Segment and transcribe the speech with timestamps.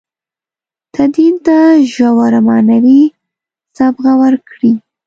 [0.93, 1.57] تدین ته
[1.93, 3.01] ژوره معنوي
[3.77, 4.73] صبغه ورکړي.